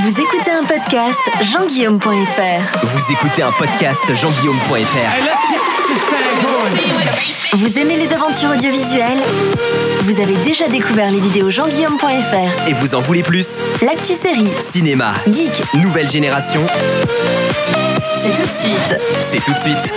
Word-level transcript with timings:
Vous 0.00 0.20
écoutez 0.20 0.50
un 0.50 0.64
podcast 0.64 1.18
jean-guillaume.fr. 1.42 2.86
Vous 2.86 3.12
écoutez 3.12 3.42
un 3.42 3.52
podcast 3.52 4.02
jean-guillaume.fr. 4.14 4.76
Vous 7.56 7.78
aimez 7.78 7.96
les 7.96 8.12
aventures 8.12 8.50
audiovisuelles? 8.50 9.18
Vous 10.02 10.20
avez 10.20 10.34
déjà 10.44 10.68
découvert 10.68 11.10
les 11.10 11.18
vidéos 11.20 11.50
jean-guillaume.fr. 11.50 12.68
Et 12.68 12.72
vous 12.74 12.94
en 12.94 13.00
voulez 13.00 13.22
plus? 13.22 13.58
L'actu 13.82 14.12
série, 14.14 14.48
Cinéma, 14.60 15.12
geek, 15.30 15.62
nouvelle 15.74 16.08
génération, 16.08 16.64
c'est 18.22 18.30
tout 18.36 18.42
de 18.42 18.48
suite. 18.48 18.96
c'est 19.30 19.44
tout 19.44 19.52
de 19.52 19.58
suite. 19.58 19.92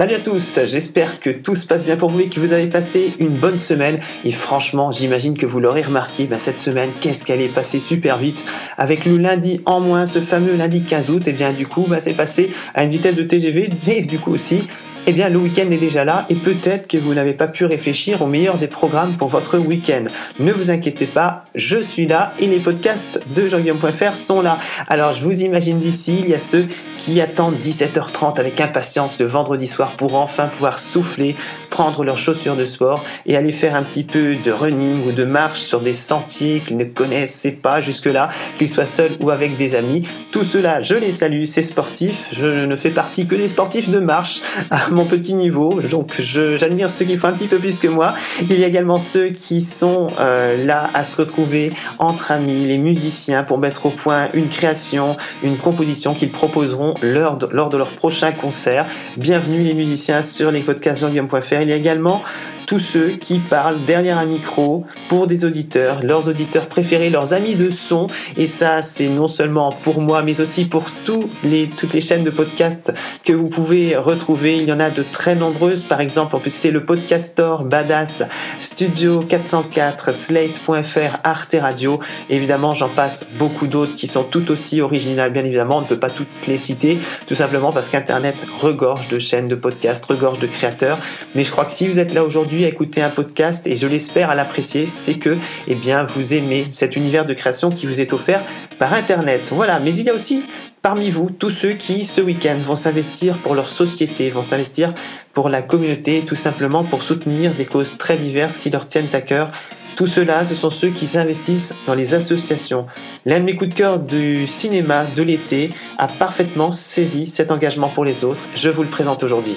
Salut 0.00 0.14
à 0.14 0.18
tous, 0.18 0.58
j'espère 0.66 1.20
que 1.20 1.28
tout 1.28 1.54
se 1.54 1.66
passe 1.66 1.84
bien 1.84 1.98
pour 1.98 2.08
vous 2.08 2.20
et 2.20 2.28
que 2.28 2.40
vous 2.40 2.54
avez 2.54 2.68
passé 2.68 3.12
une 3.20 3.28
bonne 3.28 3.58
semaine. 3.58 4.00
Et 4.24 4.32
franchement, 4.32 4.92
j'imagine 4.92 5.36
que 5.36 5.44
vous 5.44 5.60
l'aurez 5.60 5.82
remarqué, 5.82 6.24
bah, 6.24 6.38
cette 6.38 6.56
semaine, 6.56 6.88
qu'est-ce 7.02 7.22
qu'elle 7.22 7.42
est 7.42 7.54
passée 7.54 7.80
super 7.80 8.16
vite. 8.16 8.42
Avec 8.78 9.04
le 9.04 9.18
lundi 9.18 9.60
en 9.66 9.78
moins, 9.80 10.06
ce 10.06 10.20
fameux 10.20 10.56
lundi 10.56 10.80
15 10.80 11.10
août, 11.10 11.28
et 11.28 11.32
bien 11.32 11.52
du 11.52 11.66
coup, 11.66 11.84
bah, 11.86 11.98
c'est 12.00 12.14
passé 12.14 12.50
à 12.74 12.84
une 12.84 12.90
vitesse 12.90 13.14
de 13.14 13.24
TGV, 13.24 13.68
et 13.88 14.00
du 14.00 14.18
coup 14.18 14.32
aussi, 14.32 14.62
eh 15.06 15.12
bien, 15.12 15.28
le 15.28 15.38
week-end 15.38 15.70
est 15.70 15.78
déjà 15.78 16.04
là 16.04 16.26
et 16.28 16.34
peut-être 16.34 16.86
que 16.86 16.98
vous 16.98 17.14
n'avez 17.14 17.32
pas 17.32 17.48
pu 17.48 17.64
réfléchir 17.64 18.22
au 18.22 18.26
meilleur 18.26 18.58
des 18.58 18.66
programmes 18.66 19.12
pour 19.12 19.28
votre 19.28 19.58
week-end. 19.58 20.04
Ne 20.38 20.52
vous 20.52 20.70
inquiétez 20.70 21.06
pas, 21.06 21.44
je 21.54 21.78
suis 21.78 22.06
là 22.06 22.32
et 22.38 22.46
les 22.46 22.58
podcasts 22.58 23.20
de 23.34 23.48
jean-guillaume.fr 23.48 24.14
sont 24.14 24.42
là. 24.42 24.58
Alors, 24.88 25.14
je 25.14 25.24
vous 25.24 25.42
imagine 25.42 25.78
d'ici, 25.78 26.20
il 26.20 26.28
y 26.28 26.34
a 26.34 26.38
ceux 26.38 26.66
qui 26.98 27.20
attendent 27.20 27.56
17h30 27.56 28.38
avec 28.38 28.60
impatience 28.60 29.18
le 29.18 29.26
vendredi 29.26 29.66
soir 29.66 29.90
pour 29.92 30.16
enfin 30.16 30.46
pouvoir 30.46 30.78
souffler, 30.78 31.34
prendre 31.70 32.04
leurs 32.04 32.18
chaussures 32.18 32.56
de 32.56 32.66
sport 32.66 33.02
et 33.26 33.36
aller 33.36 33.52
faire 33.52 33.76
un 33.76 33.82
petit 33.82 34.04
peu 34.04 34.34
de 34.34 34.50
running 34.50 35.06
ou 35.06 35.12
de 35.12 35.24
marche 35.24 35.60
sur 35.60 35.80
des 35.80 35.94
sentiers 35.94 36.60
qu'ils 36.60 36.76
ne 36.76 36.84
connaissaient 36.84 37.52
pas 37.52 37.80
jusque-là, 37.80 38.30
qu'ils 38.58 38.68
soient 38.68 38.86
seuls 38.86 39.12
ou 39.20 39.30
avec 39.30 39.56
des 39.56 39.76
amis. 39.76 40.02
Tout 40.32 40.44
cela, 40.44 40.82
je 40.82 40.94
les 40.94 41.12
salue, 41.12 41.44
c'est 41.44 41.62
sportif. 41.62 42.28
Je 42.32 42.66
ne 42.66 42.76
fais 42.76 42.90
partie 42.90 43.26
que 43.26 43.34
des 43.34 43.48
sportifs 43.48 43.88
de 43.88 44.00
marche 44.00 44.40
à 44.70 44.88
mon 44.90 45.04
petit 45.04 45.34
niveau, 45.34 45.80
donc 45.90 46.20
j'admire 46.20 46.90
ceux 46.90 47.04
qui 47.04 47.16
font 47.16 47.28
un 47.28 47.32
petit 47.32 47.46
peu 47.46 47.58
plus 47.58 47.78
que 47.78 47.88
moi. 47.88 48.12
Il 48.42 48.58
y 48.58 48.64
a 48.64 48.66
également 48.66 48.96
ceux 48.96 49.28
qui 49.28 49.62
sont 49.62 50.08
euh, 50.18 50.66
là 50.66 50.90
à 50.94 51.04
se 51.04 51.16
retrouver 51.16 51.72
entre 51.98 52.32
amis, 52.32 52.66
les 52.66 52.78
musiciens, 52.78 53.44
pour 53.44 53.58
mettre 53.58 53.86
au 53.86 53.90
point 53.90 54.28
une 54.34 54.48
création, 54.48 55.16
une 55.42 55.56
composition 55.56 56.14
qu'ils 56.14 56.30
proposeront 56.30 56.94
lors 57.02 57.36
de, 57.36 57.46
lors 57.52 57.68
de 57.68 57.76
leur 57.76 57.90
prochain 57.90 58.32
concert. 58.32 58.86
Bienvenue 59.16 59.62
les 59.62 59.74
musiciens 59.74 60.22
sur 60.22 60.50
les 60.50 60.60
podcasts 60.60 61.02
jean-guillaume.fr. 61.02 61.59
Il 61.62 61.68
y 61.68 61.72
a 61.72 61.76
également 61.76 62.22
tous 62.70 62.78
ceux 62.78 63.08
qui 63.08 63.40
parlent 63.40 63.80
derrière 63.84 64.16
un 64.16 64.26
micro 64.26 64.84
pour 65.08 65.26
des 65.26 65.44
auditeurs, 65.44 66.04
leurs 66.04 66.28
auditeurs 66.28 66.66
préférés, 66.68 67.10
leurs 67.10 67.32
amis 67.32 67.56
de 67.56 67.68
son. 67.68 68.06
Et 68.36 68.46
ça, 68.46 68.80
c'est 68.80 69.08
non 69.08 69.26
seulement 69.26 69.70
pour 69.70 70.00
moi, 70.00 70.22
mais 70.22 70.40
aussi 70.40 70.66
pour 70.66 70.84
tous 71.04 71.28
les, 71.42 71.66
toutes 71.66 71.92
les 71.94 72.00
chaînes 72.00 72.22
de 72.22 72.30
podcasts 72.30 72.94
que 73.24 73.32
vous 73.32 73.48
pouvez 73.48 73.96
retrouver. 73.96 74.56
Il 74.58 74.68
y 74.68 74.72
en 74.72 74.78
a 74.78 74.88
de 74.88 75.02
très 75.02 75.34
nombreuses. 75.34 75.82
Par 75.82 76.00
exemple, 76.00 76.36
on 76.36 76.38
peut 76.38 76.48
citer 76.48 76.70
le 76.70 76.84
Podcastor, 76.84 77.64
Badass, 77.64 78.22
Studio 78.60 79.18
404, 79.18 80.14
Slate.fr, 80.14 81.18
Arte 81.24 81.56
Radio. 81.60 81.98
Évidemment, 82.28 82.76
j'en 82.76 82.88
passe 82.88 83.26
beaucoup 83.32 83.66
d'autres 83.66 83.96
qui 83.96 84.06
sont 84.06 84.22
tout 84.22 84.48
aussi 84.52 84.80
originales. 84.80 85.32
Bien 85.32 85.44
évidemment, 85.44 85.78
on 85.78 85.80
ne 85.80 85.86
peut 85.86 85.98
pas 85.98 86.08
toutes 86.08 86.28
les 86.46 86.56
citer, 86.56 86.98
tout 87.26 87.34
simplement 87.34 87.72
parce 87.72 87.88
qu'Internet 87.88 88.36
regorge 88.60 89.08
de 89.08 89.18
chaînes 89.18 89.48
de 89.48 89.56
podcasts, 89.56 90.04
regorge 90.04 90.38
de 90.38 90.46
créateurs. 90.46 90.98
Mais 91.34 91.42
je 91.42 91.50
crois 91.50 91.64
que 91.64 91.72
si 91.72 91.88
vous 91.88 91.98
êtes 91.98 92.14
là 92.14 92.22
aujourd'hui 92.22 92.59
à 92.64 92.68
écouter 92.68 93.02
un 93.02 93.08
podcast, 93.08 93.66
et 93.66 93.76
je 93.76 93.86
l'espère 93.86 94.30
à 94.30 94.34
l'apprécier, 94.34 94.86
c'est 94.86 95.14
que 95.14 95.36
eh 95.68 95.74
bien, 95.74 96.04
vous 96.04 96.34
aimez 96.34 96.66
cet 96.72 96.96
univers 96.96 97.26
de 97.26 97.34
création 97.34 97.68
qui 97.68 97.86
vous 97.86 98.00
est 98.00 98.12
offert 98.12 98.40
par 98.78 98.94
Internet. 98.94 99.42
Voilà, 99.50 99.80
mais 99.80 99.94
il 99.94 100.06
y 100.06 100.10
a 100.10 100.14
aussi 100.14 100.42
parmi 100.82 101.10
vous 101.10 101.30
tous 101.30 101.50
ceux 101.50 101.70
qui, 101.70 102.04
ce 102.04 102.20
week-end, 102.20 102.56
vont 102.64 102.76
s'investir 102.76 103.36
pour 103.36 103.54
leur 103.54 103.68
société, 103.68 104.30
vont 104.30 104.42
s'investir 104.42 104.94
pour 105.32 105.48
la 105.48 105.62
communauté, 105.62 106.22
tout 106.26 106.36
simplement 106.36 106.84
pour 106.84 107.02
soutenir 107.02 107.52
des 107.52 107.66
causes 107.66 107.98
très 107.98 108.16
diverses 108.16 108.56
qui 108.56 108.70
leur 108.70 108.88
tiennent 108.88 109.08
à 109.12 109.20
cœur. 109.20 109.50
Tout 109.96 110.06
cela, 110.06 110.44
ce 110.44 110.54
sont 110.54 110.70
ceux 110.70 110.88
qui 110.88 111.06
s'investissent 111.06 111.74
dans 111.86 111.94
les 111.94 112.14
associations. 112.14 112.86
L'un 113.26 113.40
de 113.40 113.44
mes 113.44 113.54
coups 113.54 113.70
de 113.70 113.74
cœur 113.74 113.98
du 113.98 114.46
cinéma 114.46 115.04
de 115.16 115.22
l'été 115.22 115.70
a 115.98 116.06
parfaitement 116.06 116.72
saisi 116.72 117.26
cet 117.26 117.50
engagement 117.50 117.88
pour 117.88 118.04
les 118.04 118.24
autres. 118.24 118.40
Je 118.56 118.70
vous 118.70 118.82
le 118.82 118.88
présente 118.88 119.22
aujourd'hui. 119.22 119.56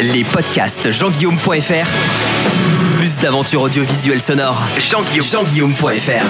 Les 0.00 0.24
podcasts 0.24 0.90
jean-guillaume.fr. 0.92 1.86
Plus 2.96 3.18
d'aventures 3.18 3.62
audiovisuelles 3.62 4.20
sonores. 4.20 4.60
Jean-guillaume. 4.78 5.24
Jean-guillaume.fr. 5.26 6.24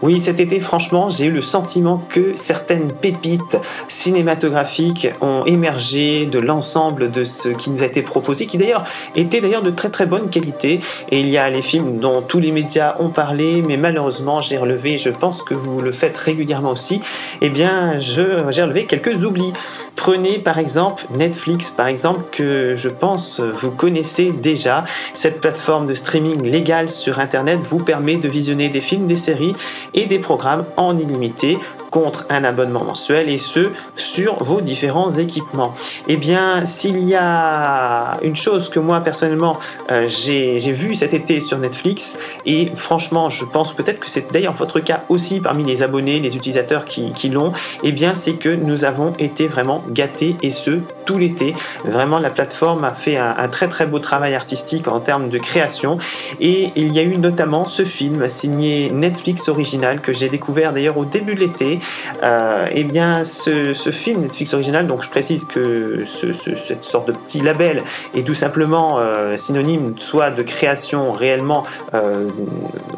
Oui, 0.00 0.20
cet 0.20 0.38
été, 0.38 0.60
franchement, 0.60 1.10
j'ai 1.10 1.24
eu 1.26 1.32
le 1.32 1.42
sentiment 1.42 1.96
que 2.10 2.34
certaines 2.36 2.92
pépites 2.92 3.56
cinématographiques 3.88 5.08
ont 5.20 5.44
émergé 5.44 6.26
de 6.26 6.38
l'ensemble 6.38 7.10
de 7.10 7.24
ce 7.24 7.48
qui 7.48 7.70
nous 7.70 7.82
a 7.82 7.86
été 7.86 8.02
proposé, 8.02 8.46
qui 8.46 8.58
d'ailleurs 8.58 8.84
était 9.16 9.40
d'ailleurs 9.40 9.62
de 9.62 9.70
très 9.70 9.88
très 9.90 10.06
bonne 10.06 10.30
qualité. 10.30 10.80
Et 11.10 11.18
il 11.18 11.28
y 11.28 11.36
a 11.36 11.50
les 11.50 11.62
films 11.62 11.98
dont 11.98 12.22
tous 12.22 12.38
les 12.38 12.52
médias 12.52 12.94
ont 13.00 13.08
parlé, 13.08 13.60
mais 13.66 13.76
malheureusement, 13.76 14.40
j'ai 14.40 14.56
relevé, 14.56 14.92
et 14.94 14.98
je 14.98 15.10
pense 15.10 15.42
que 15.42 15.54
vous 15.54 15.80
le 15.80 15.90
faites 15.90 16.16
régulièrement 16.16 16.70
aussi, 16.70 17.00
eh 17.40 17.48
bien, 17.50 17.98
je- 17.98 18.44
j'ai 18.50 18.62
relevé 18.62 18.84
quelques 18.84 19.24
oublis. 19.24 19.52
Prenez 19.98 20.38
par 20.38 20.60
exemple 20.60 21.04
Netflix, 21.16 21.72
par 21.72 21.88
exemple, 21.88 22.20
que 22.30 22.76
je 22.76 22.88
pense 22.88 23.40
vous 23.40 23.72
connaissez 23.72 24.30
déjà. 24.30 24.84
Cette 25.12 25.40
plateforme 25.40 25.88
de 25.88 25.94
streaming 25.94 26.44
légale 26.44 26.88
sur 26.88 27.18
Internet 27.18 27.58
vous 27.64 27.80
permet 27.80 28.16
de 28.16 28.28
visionner 28.28 28.68
des 28.68 28.80
films, 28.80 29.08
des 29.08 29.16
séries 29.16 29.56
et 29.94 30.06
des 30.06 30.20
programmes 30.20 30.64
en 30.76 30.96
illimité 30.96 31.58
contre 31.90 32.26
un 32.30 32.44
abonnement 32.44 32.84
mensuel 32.84 33.28
et 33.28 33.38
ce 33.38 33.70
sur 33.96 34.42
vos 34.42 34.60
différents 34.60 35.14
équipements. 35.14 35.74
Eh 36.06 36.16
bien, 36.16 36.66
s'il 36.66 36.98
y 37.04 37.14
a 37.14 38.18
une 38.22 38.36
chose 38.36 38.68
que 38.68 38.78
moi 38.78 39.00
personnellement 39.00 39.58
euh, 39.90 40.08
j'ai 40.08 40.72
vu 40.72 40.94
cet 40.94 41.14
été 41.14 41.40
sur 41.40 41.58
Netflix 41.58 42.18
et 42.46 42.70
franchement 42.76 43.30
je 43.30 43.44
pense 43.44 43.72
peut-être 43.74 44.00
que 44.00 44.10
c'est 44.10 44.32
d'ailleurs 44.32 44.54
votre 44.54 44.80
cas 44.80 45.02
aussi 45.08 45.40
parmi 45.40 45.64
les 45.64 45.82
abonnés, 45.82 46.20
les 46.20 46.36
utilisateurs 46.36 46.84
qui, 46.84 47.12
qui 47.12 47.28
l'ont, 47.28 47.52
eh 47.82 47.92
bien 47.92 48.14
c'est 48.14 48.34
que 48.34 48.50
nous 48.50 48.84
avons 48.84 49.12
été 49.18 49.46
vraiment 49.46 49.82
gâtés 49.90 50.36
et 50.42 50.50
ce 50.50 50.80
tout 51.08 51.16
l'été. 51.16 51.54
Vraiment 51.86 52.18
la 52.18 52.28
plateforme 52.28 52.84
a 52.84 52.92
fait 53.04 53.16
un, 53.16 53.34
un 53.38 53.48
très 53.48 53.66
très 53.68 53.86
beau 53.86 53.98
travail 53.98 54.34
artistique 54.34 54.86
en 54.88 55.00
termes 55.00 55.30
de 55.30 55.38
création 55.38 55.96
et 56.38 56.70
il 56.76 56.92
y 56.92 56.98
a 56.98 57.02
eu 57.02 57.16
notamment 57.16 57.64
ce 57.64 57.84
film 57.86 58.28
signé 58.28 58.90
Netflix 58.90 59.48
original 59.48 60.00
que 60.00 60.12
j'ai 60.12 60.28
découvert 60.28 60.74
d'ailleurs 60.74 60.98
au 60.98 61.06
début 61.06 61.34
de 61.34 61.40
l'été. 61.40 61.80
Euh, 62.22 62.66
eh 62.80 62.84
bien, 62.84 63.24
ce, 63.24 63.72
ce 63.72 63.90
film 63.90 64.20
Netflix 64.20 64.52
original, 64.52 64.86
donc 64.86 65.02
je 65.02 65.08
précise 65.08 65.46
que 65.46 66.04
ce- 66.06 66.34
ce- 66.34 66.58
cette 66.68 66.84
sorte 66.84 67.08
de 67.08 67.12
petit 67.12 67.40
label 67.40 67.82
est 68.14 68.24
tout 68.26 68.34
simplement 68.34 68.96
euh, 68.98 69.36
synonyme 69.38 69.94
soit 69.98 70.30
de 70.30 70.42
création 70.42 71.12
réellement 71.12 71.64
euh, 71.94 72.28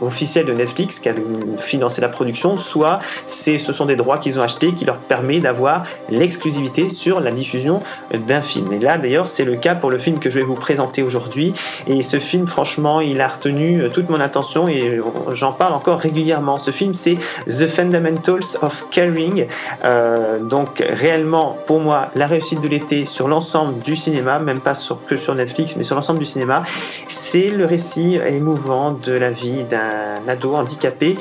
officielle 0.00 0.46
de 0.46 0.52
Netflix 0.52 0.98
qui 0.98 1.08
a 1.08 1.14
financé 1.58 2.00
la 2.00 2.08
production, 2.08 2.56
soit 2.56 2.98
ce 3.28 3.72
sont 3.72 3.86
des 3.86 3.94
droits 3.96 4.18
qu'ils 4.18 4.38
ont 4.40 4.42
achetés 4.42 4.72
qui 4.72 4.84
leur 4.84 4.96
permet 4.96 5.38
d'avoir 5.38 5.84
l'exclusivité 6.10 6.88
sur 6.88 7.20
la 7.20 7.30
diffusion 7.30 7.80
d'un 8.14 8.42
film. 8.42 8.72
Et 8.72 8.78
là, 8.78 8.98
d'ailleurs, 8.98 9.28
c'est 9.28 9.44
le 9.44 9.56
cas 9.56 9.74
pour 9.74 9.90
le 9.90 9.98
film 9.98 10.18
que 10.18 10.30
je 10.30 10.38
vais 10.38 10.44
vous 10.44 10.54
présenter 10.54 11.02
aujourd'hui. 11.02 11.54
Et 11.86 12.02
ce 12.02 12.18
film, 12.18 12.46
franchement, 12.46 13.00
il 13.00 13.20
a 13.20 13.28
retenu 13.28 13.82
euh, 13.82 13.88
toute 13.88 14.08
mon 14.10 14.20
attention 14.20 14.68
et 14.68 14.98
euh, 14.98 15.02
j'en 15.32 15.52
parle 15.52 15.74
encore 15.74 15.98
régulièrement. 15.98 16.58
Ce 16.58 16.70
film, 16.70 16.94
c'est 16.94 17.16
The 17.46 17.66
Fundamentals 17.66 18.58
of 18.62 18.86
Caring. 18.90 19.46
Euh, 19.84 20.40
donc, 20.40 20.82
réellement, 20.88 21.56
pour 21.66 21.80
moi, 21.80 22.08
la 22.14 22.26
réussite 22.26 22.60
de 22.60 22.68
l'été 22.68 23.04
sur 23.04 23.28
l'ensemble 23.28 23.78
du 23.80 23.96
cinéma, 23.96 24.38
même 24.38 24.60
pas 24.60 24.74
sur, 24.74 25.04
que 25.06 25.16
sur 25.16 25.34
Netflix, 25.34 25.76
mais 25.76 25.84
sur 25.84 25.94
l'ensemble 25.94 26.18
du 26.18 26.26
cinéma, 26.26 26.64
c'est 27.08 27.50
le 27.50 27.64
récit 27.64 28.18
émouvant 28.28 28.92
de 28.92 29.12
la 29.12 29.30
vie 29.30 29.62
d'un 29.70 30.28
ado 30.28 30.54
handicapé 30.54 31.16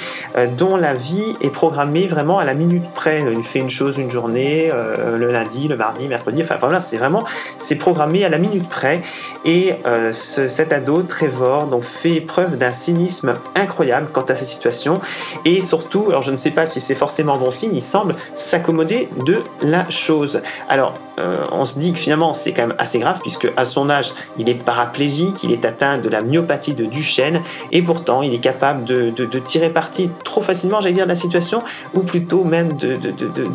dont 0.58 0.76
la 0.76 0.94
vie 0.94 1.36
est 1.42 1.50
programmée 1.50 2.08
vraiment 2.08 2.40
à 2.40 2.44
la 2.44 2.54
minute 2.54 2.86
près. 2.94 3.24
Il 3.32 3.44
fait 3.44 3.60
une 3.60 3.70
chose 3.70 3.98
une 3.98 4.12
journée, 4.12 4.72
le 5.18 5.32
lundi, 5.32 5.68
le 5.68 5.76
mardi, 5.76 6.08
mercredi, 6.08 6.42
enfin 6.44 6.56
voilà, 6.70 6.82
c'est 6.82 6.98
vraiment, 6.98 7.24
c'est 7.58 7.76
programmé 7.76 8.24
à 8.24 8.30
la 8.30 8.38
minute 8.38 8.70
près. 8.70 9.02
Et 9.44 9.74
euh, 9.88 10.14
ce- 10.14 10.48
cet 10.48 10.72
ado, 10.72 11.02
Trevor, 11.02 11.66
donc 11.66 11.82
fait 11.82 12.22
preuve 12.22 12.58
d'un 12.58 12.72
cynisme 12.72 13.34
incroyable 13.56 14.08
quant 14.14 14.22
à 14.22 14.36
sa 14.36 14.46
situation. 14.46 15.02
Et 15.46 15.62
surtout, 15.62 16.06
alors 16.10 16.22
je 16.22 16.32
ne 16.32 16.38
sais 16.38 16.52
pas 16.52 16.68
si 16.68 16.80
c'est 16.80 16.96
forcément 16.96 17.38
bon 17.38 17.50
signe, 17.50 17.72
il 17.74 17.82
semble 17.82 18.16
s'accommoder 18.36 19.10
de 19.26 19.42
la 19.64 19.90
chose. 19.90 20.42
Alors, 20.70 20.94
euh, 21.20 21.38
on 21.52 21.66
se 21.66 21.80
dit 21.80 21.92
que 21.92 22.00
finalement 22.00 22.34
c'est 22.34 22.54
quand 22.54 22.68
même 22.68 22.76
assez 22.78 23.00
grave 23.00 23.20
puisque 23.22 23.52
à 23.58 23.66
son 23.66 23.90
âge, 23.90 24.14
il 24.38 24.48
est 24.48 24.54
paraplégique, 24.64 25.44
il 25.44 25.52
est 25.52 25.66
atteint 25.66 25.98
de 25.98 26.08
la 26.08 26.22
myopathie 26.22 26.74
de 26.74 26.86
Duchenne 26.86 27.42
et 27.72 27.82
pourtant 27.82 28.22
il 28.22 28.34
est 28.34 28.40
capable 28.40 28.84
de, 28.86 29.12
tirer 29.40 29.70
parti 29.70 30.10
trop 30.24 30.42
facilement, 30.42 30.82
j'allais 30.82 30.94
dire, 30.94 31.06
de 31.06 31.10
la 31.10 31.16
situation 31.16 31.64
ou 31.94 32.02
plutôt 32.02 32.44
même 32.44 32.74
de, 32.74 32.98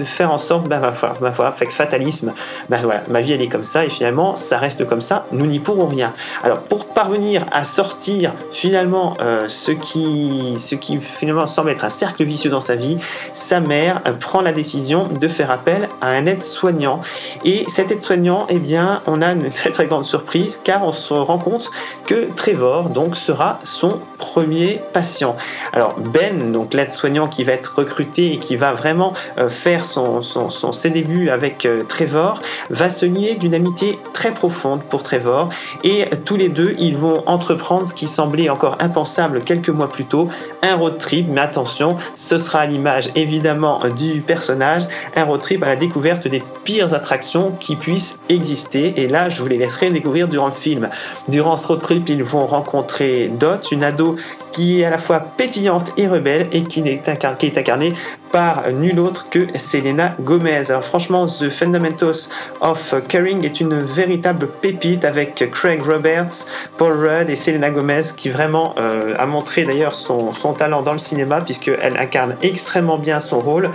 faire 0.05 0.33
en 0.33 0.39
sorte, 0.39 0.69
ben, 0.69 0.81
ben 0.81 1.31
voilà, 1.31 1.55
avec 1.57 1.73
fatalisme, 1.73 2.33
ben 2.69 2.81
voilà, 2.83 3.03
ma 3.09 3.21
vie 3.21 3.33
elle 3.33 3.43
est 3.43 3.49
comme 3.49 3.65
ça 3.65 3.85
et 3.85 3.91
finalement 3.91 4.37
ça 4.37 4.59
reste 4.59 4.87
comme 4.87 5.03
ça, 5.03 5.27
nous 5.33 5.47
n'y 5.47 5.59
pourrons 5.59 5.87
rien. 5.87 6.13
Alors 6.43 6.61
pour 6.61 6.87
parvenir 6.87 7.45
à 7.53 7.65
sortir 7.65 8.33
finalement 8.53 9.15
euh, 9.21 9.49
ce, 9.49 9.73
qui, 9.73 10.55
ce 10.59 10.75
qui 10.75 10.99
finalement 10.99 11.47
semble 11.47 11.71
être 11.71 11.85
un 11.85 11.91
cercle 11.91 12.25
vicieux 12.25 12.51
dans 12.51 12.61
sa 12.61 12.75
vie, 12.75 12.99
sa 13.35 13.61
mère 13.61 14.01
prend 14.21 14.41
la 14.41 14.53
décision 14.53 15.09
de 15.09 15.29
faire 15.29 15.51
appel 15.51 15.89
à 16.01 16.09
un 16.09 16.27
aide-soignant 16.27 17.01
et 17.45 17.65
cet 17.69 17.91
aide-soignant, 17.91 18.47
eh 18.49 18.59
bien, 18.59 19.03
on 19.07 19.23
a 19.23 19.33
une 19.33 19.51
très 19.51 19.71
très 19.71 19.87
grande 19.87 20.05
surprise 20.05 20.61
car 20.63 20.87
on 20.87 20.93
se 20.93 21.15
rend 21.15 21.39
compte 21.39 21.71
que 22.07 22.29
Trevor 22.35 22.91
donc 22.91 23.17
sera 23.17 23.61
son 23.65 24.01
premier 24.35 24.81
patient. 24.93 25.37
Alors 25.73 25.95
Ben, 25.97 26.51
donc 26.51 26.75
l'aide-soignant 26.75 27.29
qui 27.29 27.45
va 27.45 27.53
être 27.53 27.75
recruté 27.77 28.33
et 28.33 28.39
qui 28.39 28.57
va 28.57 28.73
vraiment 28.73 29.15
euh, 29.39 29.49
faire 29.49 29.85
son, 29.85 30.23
son, 30.23 30.73
ses 30.73 30.91
débuts 30.91 31.29
avec 31.29 31.65
euh, 31.65 31.85
Trevor, 31.89 32.41
va 32.69 32.91
se 32.91 33.07
lier 33.07 33.37
d'une 33.37 33.55
amitié 33.55 33.97
très 34.13 34.33
profonde 34.33 34.83
pour 34.91 35.05
Trevor 35.05 35.51
et 35.85 36.07
tous 36.25 36.37
les 36.37 36.49
deux 36.49 36.75
ils 36.81 36.97
vont 36.97 37.23
entreprendre 37.27 37.89
ce 37.89 37.95
qui 37.95 38.09
semblait 38.09 38.49
encore 38.49 38.77
impensable 38.81 39.41
quelques 39.41 39.69
mois 39.69 39.89
plus 39.89 40.05
tôt, 40.05 40.29
un 40.63 40.75
road 40.75 40.99
trip, 40.99 41.27
mais 41.31 41.41
attention, 41.41 41.97
ce 42.17 42.39
sera 42.39 42.61
à 42.61 42.67
l'image 42.67 43.11
évidemment 43.15 43.83
du 43.97 44.21
personnage, 44.21 44.83
un 45.15 45.23
road 45.23 45.43
trip 45.43 45.63
à 45.63 45.69
la 45.69 45.77
découverte 45.77 46.27
des 46.27 46.43
pires 46.65 46.93
attractions 46.93 47.53
qui 47.61 47.77
puissent 47.77 48.19
exister 48.29 48.95
et 48.97 49.07
là 49.07 49.31
je 49.31 49.41
vous 49.41 49.47
les 49.47 49.59
laisserai 49.59 49.91
découvrir 49.91 50.27
durant 50.27 50.49
le 50.49 50.53
film. 50.55 50.89
Durant 51.29 51.57
ce 51.57 51.69
road 51.69 51.81
trip 51.81 52.09
ils 52.09 52.25
vont 52.25 52.47
rencontrer 52.47 53.31
Dot, 53.39 53.71
une 53.71 53.85
ado 53.85 54.17
qui 54.55 54.81
est 54.81 54.85
à 54.85 54.91
la 54.91 54.99
fois 54.99 55.19
pétillante 55.19 55.93
et 55.97 56.07
rebelle 56.07 56.47
et 56.53 56.63
qui 56.63 56.81
est, 56.89 57.09
incarnée 57.09 57.93
par 58.33 58.71
nul 58.71 58.99
autre 58.99 59.27
que 59.31 59.47
Selena 59.59 60.17
Gomez. 60.21 60.65
Alors 60.69 60.85
franchement, 60.85 61.27
The 61.27 61.51
Fundamentals 61.51 62.29
of 62.61 62.95
Caring 63.09 63.45
est 63.45 63.61
une 63.61 63.79
véritable 63.81 64.49
pépite 64.49 65.05
avec 65.05 65.51
Craig 65.53 65.83
Roberts, 65.83 66.47
Paul 66.79 66.93
Rudd 66.93 67.31
et 67.31 67.37
Selena 67.37 67.71
Gomez 67.71 68.03
qui 68.17 68.31
vraiment 68.31 68.75
euh, 68.79 69.15
a 69.19 69.27
montré 69.27 69.65
d'ailleurs 69.65 69.95
son, 69.95 70.33
talent 70.57 70.83
dans 70.83 70.93
le 70.93 70.99
cinéma 70.99 71.41
puisqu'elle 71.41 71.97
incarne 71.97 72.37
extrêmement 72.43 72.99
bien 72.99 73.21
son 73.21 73.41
rôle. 73.41 73.71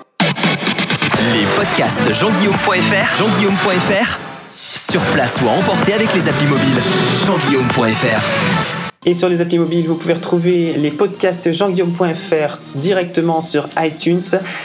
Les 1.32 1.44
podcasts 1.56 2.12
jeanguillaume.fr, 2.14 3.18
jeanguillaume.fr, 3.18 4.18
sur 4.52 5.00
place 5.00 5.36
ou 5.44 5.48
à 5.48 5.52
emporter 5.52 5.94
avec 5.94 6.14
les 6.14 6.28
applis 6.28 6.46
mobiles, 6.46 6.80
jeanguillaume.fr. 7.26 8.65
Et 9.08 9.14
sur 9.14 9.28
les 9.28 9.40
applis 9.40 9.60
mobiles, 9.60 9.86
vous 9.86 9.94
pouvez 9.94 10.14
retrouver 10.14 10.72
les 10.72 10.90
podcasts 10.90 11.52
jeanguillaume.fr 11.52 12.58
directement 12.74 13.40
sur 13.40 13.68
iTunes, 13.78 14.20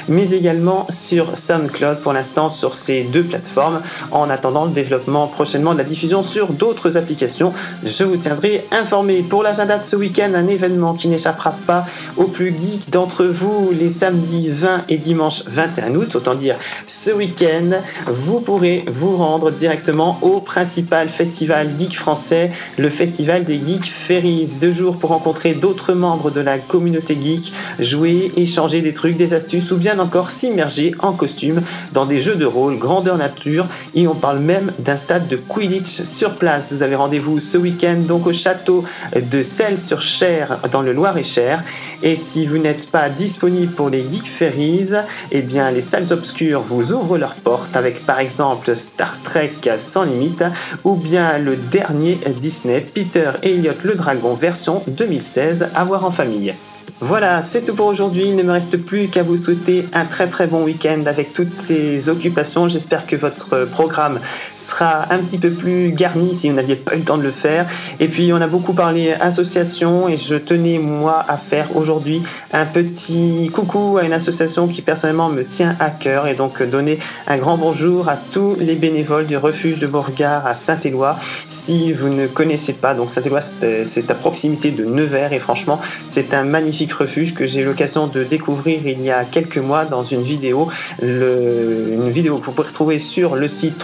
mais 0.10 0.32
également 0.32 0.88
sur 0.90 1.38
SoundCloud 1.38 2.00
pour 2.00 2.12
l'instant 2.12 2.50
sur 2.50 2.74
ces 2.74 3.04
deux 3.04 3.22
plateformes, 3.22 3.82
en 4.10 4.32
attendant 4.32 4.66
le 4.66 4.72
développement 4.72 5.28
prochainement 5.28 5.74
de 5.74 5.78
la 5.78 5.84
diffusion 5.84 6.24
sur 6.24 6.54
d'autres 6.54 6.98
applications. 6.98 7.54
Je 7.86 8.04
vous 8.04 8.18
tiendrai 8.18 8.66
informé. 8.72 9.22
Pour 9.22 9.44
l'agenda 9.44 9.78
de 9.78 9.84
ce 9.84 9.96
week-end, 9.96 10.32
un 10.34 10.48
événement 10.48 10.96
qui 10.96 11.08
n'échappera 11.08 11.54
pas 11.68 11.86
aux 12.18 12.24
plus 12.24 12.50
geeks 12.50 12.90
d'entre 12.90 13.26
vous 13.26 13.72
les 13.80 13.92
samedis 13.92 14.50
20 14.50 14.86
et 14.90 14.98
dimanche 14.98 15.44
21 15.46 15.94
août, 15.94 16.16
autant 16.16 16.34
dire 16.34 16.56
ce 16.88 17.12
week-end, 17.12 17.80
vous 18.08 18.40
pourrez 18.40 18.86
vous 18.92 19.18
rendre 19.18 19.52
directement 19.52 20.18
au 20.24 20.42
principal 20.42 21.10
festival 21.10 21.70
geek 21.78 21.96
français, 21.96 22.50
le 22.80 22.90
Festival 22.90 23.44
des 23.44 23.60
Geeks 23.60 23.86
Ferry 23.86 24.31
deux 24.60 24.74
jours 24.74 24.96
pour 24.98 25.10
rencontrer 25.10 25.54
d'autres 25.54 25.94
membres 25.94 26.32
de 26.32 26.42
la 26.42 26.58
communauté 26.58 27.18
geek, 27.22 27.54
jouer, 27.80 28.32
échanger 28.38 28.82
des 28.82 28.94
trucs, 28.94 29.18
des 29.18 29.34
astuces 29.34 29.72
ou 29.72 29.78
bien 29.78 30.00
encore 30.00 30.30
s'immerger 30.30 30.94
en 31.00 31.12
costume 31.12 31.62
dans 31.94 32.06
des 32.06 32.22
jeux 32.22 32.36
de 32.36 32.46
rôle 32.46 32.78
grandeur 32.78 33.18
nature 33.18 33.68
et 33.96 34.08
on 34.08 34.16
parle 34.16 34.40
même 34.40 34.72
d'un 34.80 34.98
stade 34.98 35.28
de 35.28 35.36
Quidditch 35.36 36.04
sur 36.04 36.36
place. 36.36 36.74
Vous 36.74 36.84
avez 36.84 36.96
rendez-vous 36.96 37.40
ce 37.40 37.58
week-end 37.58 37.98
donc 38.08 38.28
au 38.28 38.34
château 38.34 38.84
de 39.16 39.42
Celles-sur-Cher 39.42 40.60
dans 40.72 40.82
le 40.82 40.94
Loir-et-Cher 40.94 41.64
et 42.04 42.16
si 42.16 42.46
vous 42.46 42.58
n'êtes 42.58 42.90
pas 42.90 43.10
disponible 43.10 43.74
pour 43.74 43.90
les 43.90 44.02
Geek 44.02 44.26
Ferries, 44.26 44.90
eh 45.32 45.42
bien 45.42 45.70
les 45.72 45.82
salles 45.82 46.12
obscures 46.12 46.62
vous 46.62 46.94
ouvrent 46.94 47.18
leurs 47.18 47.36
portes 47.36 47.76
avec 47.76 48.06
par 48.06 48.20
exemple 48.20 48.76
Star 48.76 49.16
Trek 49.24 49.52
sans 49.78 50.04
limite 50.04 50.44
ou 50.84 50.96
bien 50.96 51.38
le 51.38 51.56
dernier 51.56 52.18
Disney 52.40 52.82
Peter 52.82 53.32
et 53.44 53.54
Elliot 53.54 53.74
le 53.84 53.96
Dragon 53.96 54.34
version 54.34 54.84
2016 54.88 55.70
à 55.76 55.84
voir 55.84 56.06
en 56.06 56.12
famille. 56.12 56.54
Voilà, 57.04 57.42
c'est 57.42 57.66
tout 57.66 57.74
pour 57.74 57.88
aujourd'hui. 57.88 58.26
Il 58.28 58.36
ne 58.36 58.44
me 58.44 58.52
reste 58.52 58.78
plus 58.78 59.08
qu'à 59.08 59.24
vous 59.24 59.36
souhaiter 59.36 59.86
un 59.92 60.06
très 60.06 60.28
très 60.28 60.46
bon 60.46 60.64
week-end 60.64 61.02
avec 61.08 61.34
toutes 61.34 61.52
ces 61.52 62.10
occupations. 62.10 62.68
J'espère 62.68 63.08
que 63.08 63.16
votre 63.16 63.66
programme 63.66 64.20
sera 64.62 65.12
un 65.12 65.18
petit 65.20 65.38
peu 65.38 65.50
plus 65.50 65.92
garni 65.92 66.36
si 66.36 66.50
vous 66.50 66.56
n'aviez 66.56 66.76
pas 66.76 66.96
eu 66.96 67.00
le 67.00 67.04
temps 67.04 67.18
de 67.18 67.24
le 67.24 67.32
faire. 67.32 67.66
Et 68.00 68.08
puis 68.08 68.32
on 68.34 68.42
a 68.42 68.48
beaucoup 68.48 68.74
parlé 68.74 69.14
association 69.14 70.08
et 70.08 70.18
je 70.18 70.36
tenais 70.36 70.78
moi 70.78 71.24
à 71.28 71.38
faire 71.38 71.76
aujourd'hui 71.76 72.22
un 72.54 72.66
petit 72.66 73.50
coucou 73.54 73.98
à 73.98 74.04
une 74.04 74.14
association 74.14 74.68
qui 74.68 74.82
personnellement 74.82 75.30
me 75.30 75.44
tient 75.44 75.76
à 75.80 75.90
cœur 75.90 76.28
et 76.28 76.36
donc 76.36 76.62
donner 76.64 77.00
un 77.28 77.38
grand 77.38 77.58
bonjour 77.58 78.10
à 78.10 78.18
tous 78.18 78.56
les 78.60 78.76
bénévoles 78.76 79.26
du 79.26 79.38
refuge 79.38 79.80
de 79.80 79.88
Beauregard 79.88 80.46
à 80.46 80.54
Saint-Éloi. 80.54 81.18
Si 81.48 81.94
vous 81.94 82.10
ne 82.10 82.28
connaissez 82.28 82.74
pas, 82.74 82.94
donc 82.94 83.10
Saint-Éloi 83.10 83.40
c'est 83.42 84.10
à 84.10 84.14
proximité 84.14 84.72
de 84.72 84.86
Nevers 84.86 85.34
et 85.34 85.40
franchement 85.40 85.80
c'est 86.08 86.34
un 86.34 86.44
magnifique 86.44 86.94
refuge 86.94 87.34
que 87.34 87.48
j'ai 87.48 87.62
eu 87.62 87.66
l'occasion 87.66 88.08
de 88.08 88.24
découvrir 88.24 88.82
il 88.86 89.02
y 89.02 89.12
a 89.12 89.24
quelques 89.24 89.58
mois 89.58 89.86
dans 89.86 90.04
une 90.04 90.22
vidéo. 90.22 90.70
une 91.02 92.10
vidéo 92.10 92.38
que 92.38 92.46
vous 92.46 92.52
pouvez 92.52 92.68
retrouver 92.68 93.00
sur 93.00 93.36
le 93.36 93.48
site 93.48 93.78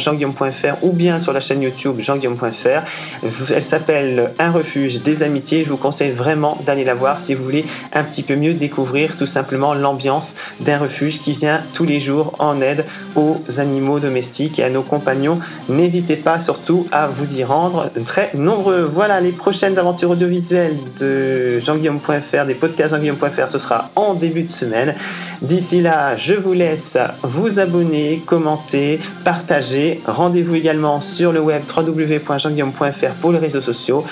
www.jeanguillaume.fr 0.00 0.82
ou 0.82 0.92
bien 0.92 1.18
sur 1.18 1.32
la 1.32 1.40
chaîne 1.40 1.62
YouTube 1.62 2.00
jeanguillaume.fr. 2.00 3.24
Elle 3.54 3.62
s'appelle 3.62 4.32
Un 4.38 4.50
refuge 4.50 5.02
des 5.02 5.22
amitiés. 5.22 5.64
Je 5.64 5.70
vous 5.70 5.76
conseille 5.76 6.10
vraiment 6.10 6.58
d'aller 6.66 6.84
la 6.84 6.94
voir 6.94 7.18
si 7.18 7.34
vous 7.34 7.44
voulez 7.44 7.64
un 7.92 8.02
petit 8.02 8.22
peu 8.22 8.36
mieux 8.36 8.54
découvrir 8.54 9.16
tout 9.16 9.26
simplement 9.26 9.74
l'ambiance 9.74 10.34
d'un 10.60 10.78
refuge 10.78 11.20
qui 11.20 11.32
vient 11.32 11.60
tous 11.74 11.84
les 11.84 12.00
jours 12.00 12.34
en 12.38 12.60
aide 12.60 12.84
aux 13.16 13.40
animaux 13.58 13.98
domestiques 13.98 14.58
et 14.58 14.64
à 14.64 14.70
nos 14.70 14.82
compagnons. 14.82 15.38
N'hésitez 15.68 16.16
pas 16.16 16.40
surtout 16.40 16.86
à 16.92 17.06
vous 17.06 17.38
y 17.38 17.44
rendre 17.44 17.90
très 18.06 18.30
nombreux. 18.34 18.82
Voilà 18.82 19.20
les 19.20 19.32
prochaines 19.32 19.78
aventures 19.78 20.10
audiovisuelles 20.10 20.76
de 20.98 21.60
jeanguillaume.fr 21.60 22.46
des 22.46 22.54
podcasts 22.54 22.94
jean 22.94 23.46
ce 23.46 23.58
sera 23.58 23.90
en 23.96 24.14
début 24.14 24.42
de 24.42 24.50
semaine. 24.50 24.94
D'ici 25.42 25.80
là, 25.80 26.16
je 26.16 26.34
vous 26.34 26.52
laisse 26.52 26.98
vous 27.22 27.58
abonner, 27.58 28.22
commenter, 28.26 29.00
partager. 29.24 30.00
Rendez-vous 30.06 30.54
également 30.54 31.00
sur 31.00 31.32
le 31.32 31.40
web 31.40 31.62
www.jeanguillaume.fr 31.74 33.14
pour 33.20 33.32
les 33.32 33.38
réseaux 33.38 33.62
sociaux. 33.62 34.04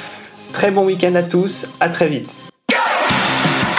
Très 0.53 0.71
bon 0.71 0.87
week-end 0.87 1.15
à 1.15 1.23
tous, 1.23 1.67
à 1.81 1.91
très 1.91 2.09
vite. 2.09 2.41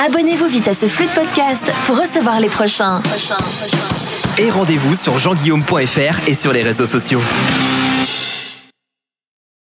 Abonnez-vous 0.06 0.48
vite 0.48 0.68
à 0.68 0.76
ce 0.76 0.86
flux 0.86 1.08
de 1.08 1.12
podcast 1.12 1.64
pour 1.86 2.00
recevoir 2.00 2.40
les 2.40 2.50
prochains. 2.50 3.02
Et 4.38 4.50
rendez-vous 4.52 4.96
sur 4.96 5.18
jeanguillaume.fr 5.18 6.28
et 6.28 6.36
sur 6.36 6.54
les 6.54 6.62
réseaux 6.64 6.86
sociaux. 6.86 7.20